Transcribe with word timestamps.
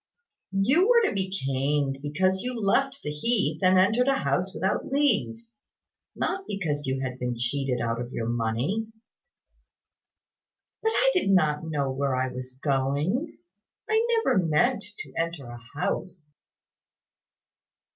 "You 0.57 0.87
were 0.89 1.07
to 1.07 1.13
be 1.13 1.29
caned 1.29 1.99
because 2.01 2.41
you 2.41 2.59
left 2.59 3.03
the 3.03 3.11
heath 3.11 3.61
and 3.61 3.77
entered 3.77 4.07
a 4.07 4.15
house 4.15 4.51
without 4.51 4.87
leave 4.91 5.45
not 6.15 6.47
because 6.47 6.87
you 6.87 7.01
had 7.01 7.19
been 7.19 7.37
cheated 7.37 7.81
of 7.85 8.11
your 8.11 8.27
money." 8.27 8.87
"But 10.81 10.89
I 10.95 11.11
did 11.13 11.29
not 11.29 11.65
know 11.67 11.91
where 11.91 12.15
I 12.15 12.33
was 12.33 12.57
going. 12.63 13.37
I 13.87 14.03
never 14.23 14.39
meant 14.39 14.83
to 15.01 15.13
enter 15.15 15.45
a 15.45 15.59
house." 15.79 16.33